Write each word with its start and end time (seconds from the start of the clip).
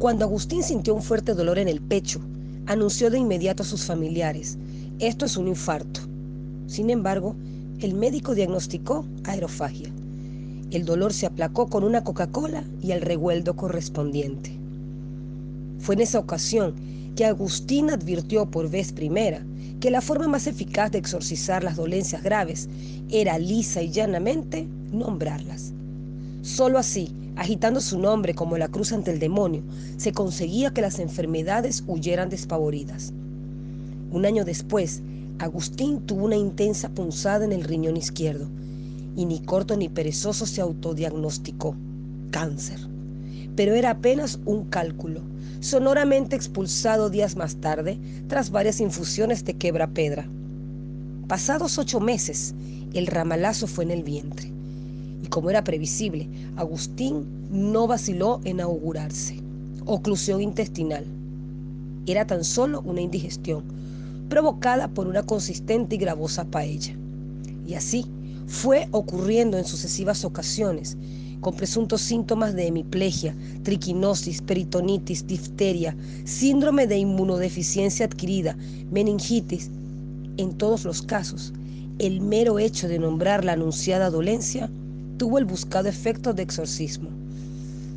Cuando 0.00 0.24
Agustín 0.24 0.62
sintió 0.62 0.94
un 0.94 1.02
fuerte 1.02 1.34
dolor 1.34 1.58
en 1.58 1.68
el 1.68 1.82
pecho, 1.82 2.22
anunció 2.64 3.10
de 3.10 3.18
inmediato 3.18 3.62
a 3.62 3.66
sus 3.66 3.84
familiares, 3.84 4.56
esto 4.98 5.26
es 5.26 5.36
un 5.36 5.46
infarto. 5.46 6.00
Sin 6.68 6.88
embargo, 6.88 7.36
el 7.80 7.92
médico 7.92 8.34
diagnosticó 8.34 9.04
aerofagia. 9.24 9.90
El 10.70 10.86
dolor 10.86 11.12
se 11.12 11.26
aplacó 11.26 11.66
con 11.66 11.84
una 11.84 12.02
Coca-Cola 12.02 12.64
y 12.82 12.92
el 12.92 13.02
revueldo 13.02 13.56
correspondiente. 13.56 14.52
Fue 15.80 15.96
en 15.96 16.00
esa 16.00 16.18
ocasión 16.18 16.72
que 17.14 17.26
Agustín 17.26 17.90
advirtió 17.90 18.50
por 18.50 18.70
vez 18.70 18.92
primera 18.92 19.44
que 19.80 19.90
la 19.90 20.00
forma 20.00 20.28
más 20.28 20.46
eficaz 20.46 20.92
de 20.92 20.98
exorcizar 20.98 21.62
las 21.62 21.76
dolencias 21.76 22.22
graves 22.22 22.70
era 23.10 23.38
lisa 23.38 23.82
y 23.82 23.90
llanamente 23.90 24.66
nombrarlas. 24.92 25.74
Solo 26.40 26.78
así, 26.78 27.12
agitando 27.36 27.80
su 27.80 27.98
nombre 27.98 28.34
como 28.34 28.58
la 28.58 28.68
cruz 28.68 28.92
ante 28.92 29.10
el 29.10 29.18
demonio, 29.18 29.62
se 29.96 30.12
conseguía 30.12 30.72
que 30.72 30.82
las 30.82 30.98
enfermedades 30.98 31.84
huyeran 31.86 32.28
despavoridas. 32.28 33.12
Un 34.10 34.26
año 34.26 34.44
después, 34.44 35.02
Agustín 35.38 36.00
tuvo 36.00 36.26
una 36.26 36.36
intensa 36.36 36.88
punzada 36.90 37.44
en 37.44 37.52
el 37.52 37.64
riñón 37.64 37.96
izquierdo 37.96 38.48
y 39.16 39.24
ni 39.24 39.40
corto 39.40 39.76
ni 39.76 39.88
perezoso 39.88 40.46
se 40.46 40.60
autodiagnosticó 40.60 41.76
cáncer. 42.30 42.78
Pero 43.56 43.74
era 43.74 43.90
apenas 43.90 44.38
un 44.44 44.64
cálculo, 44.64 45.20
sonoramente 45.60 46.36
expulsado 46.36 47.10
días 47.10 47.36
más 47.36 47.56
tarde 47.56 47.98
tras 48.28 48.50
varias 48.50 48.80
infusiones 48.80 49.44
de 49.44 49.54
quebrapedra. 49.54 50.28
Pasados 51.26 51.78
ocho 51.78 52.00
meses, 52.00 52.54
el 52.94 53.06
ramalazo 53.06 53.66
fue 53.66 53.84
en 53.84 53.90
el 53.90 54.02
vientre. 54.02 54.52
Y 55.22 55.26
como 55.28 55.50
era 55.50 55.64
previsible, 55.64 56.28
Agustín 56.56 57.26
no 57.50 57.86
vaciló 57.86 58.40
en 58.44 58.60
augurarse. 58.60 59.40
Oclusión 59.86 60.40
intestinal. 60.40 61.04
Era 62.06 62.26
tan 62.26 62.44
solo 62.44 62.80
una 62.82 63.00
indigestión, 63.00 63.64
provocada 64.28 64.88
por 64.88 65.06
una 65.06 65.22
consistente 65.22 65.96
y 65.96 65.98
gravosa 65.98 66.44
paella. 66.44 66.94
Y 67.66 67.74
así 67.74 68.06
fue 68.46 68.88
ocurriendo 68.90 69.58
en 69.58 69.64
sucesivas 69.64 70.24
ocasiones, 70.24 70.96
con 71.40 71.54
presuntos 71.54 72.02
síntomas 72.02 72.54
de 72.54 72.66
hemiplegia, 72.66 73.34
triquinosis, 73.62 74.42
peritonitis, 74.42 75.26
difteria, 75.26 75.96
síndrome 76.24 76.86
de 76.86 76.98
inmunodeficiencia 76.98 78.06
adquirida, 78.06 78.56
meningitis. 78.90 79.70
En 80.36 80.52
todos 80.52 80.84
los 80.84 81.02
casos, 81.02 81.52
el 81.98 82.20
mero 82.20 82.58
hecho 82.58 82.88
de 82.88 82.98
nombrar 82.98 83.44
la 83.44 83.52
anunciada 83.52 84.10
dolencia 84.10 84.70
tuvo 85.20 85.36
el 85.36 85.44
buscado 85.44 85.86
efecto 85.86 86.32
de 86.32 86.42
exorcismo. 86.42 87.10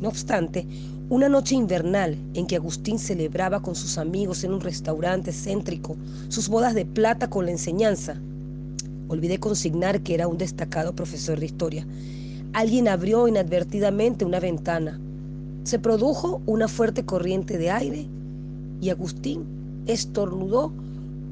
No 0.00 0.08
obstante, 0.08 0.66
una 1.08 1.28
noche 1.28 1.54
invernal 1.54 2.18
en 2.34 2.44
que 2.44 2.56
Agustín 2.56 2.98
celebraba 2.98 3.62
con 3.62 3.76
sus 3.76 3.98
amigos 3.98 4.42
en 4.42 4.52
un 4.52 4.60
restaurante 4.60 5.30
céntrico 5.30 5.94
sus 6.26 6.48
bodas 6.48 6.74
de 6.74 6.84
plata 6.84 7.30
con 7.30 7.44
la 7.44 7.52
enseñanza, 7.52 8.16
olvidé 9.06 9.38
consignar 9.38 10.00
que 10.00 10.14
era 10.14 10.26
un 10.26 10.38
destacado 10.38 10.92
profesor 10.92 11.38
de 11.38 11.46
historia, 11.46 11.86
alguien 12.52 12.88
abrió 12.88 13.28
inadvertidamente 13.28 14.24
una 14.24 14.40
ventana. 14.40 14.98
Se 15.62 15.78
produjo 15.78 16.42
una 16.46 16.66
fuerte 16.66 17.04
corriente 17.04 17.58
de 17.58 17.70
aire 17.70 18.06
y 18.80 18.90
Agustín 18.90 19.44
estornudó 19.86 20.72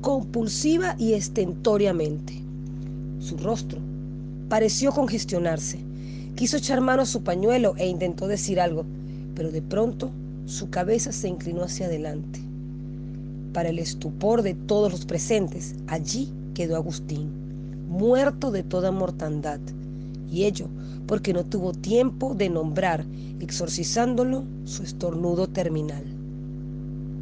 compulsiva 0.00 0.94
y 0.96 1.14
estentoriamente. 1.14 2.34
Su 3.18 3.36
rostro 3.36 3.80
pareció 4.52 4.92
congestionarse. 4.92 5.78
Quiso 6.34 6.58
echar 6.58 6.82
mano 6.82 7.00
a 7.00 7.06
su 7.06 7.22
pañuelo 7.22 7.72
e 7.78 7.88
intentó 7.88 8.28
decir 8.28 8.60
algo, 8.60 8.84
pero 9.34 9.50
de 9.50 9.62
pronto 9.62 10.10
su 10.44 10.68
cabeza 10.68 11.10
se 11.10 11.26
inclinó 11.26 11.62
hacia 11.62 11.86
adelante. 11.86 12.38
Para 13.54 13.70
el 13.70 13.78
estupor 13.78 14.42
de 14.42 14.52
todos 14.52 14.92
los 14.92 15.06
presentes, 15.06 15.74
allí 15.86 16.30
quedó 16.52 16.76
Agustín, 16.76 17.30
muerto 17.88 18.50
de 18.50 18.62
toda 18.62 18.92
mortandad, 18.92 19.58
y 20.30 20.44
ello 20.44 20.68
porque 21.06 21.32
no 21.32 21.46
tuvo 21.46 21.72
tiempo 21.72 22.34
de 22.34 22.50
nombrar, 22.50 23.06
exorcizándolo, 23.40 24.44
su 24.64 24.82
estornudo 24.82 25.46
terminal. 25.46 26.04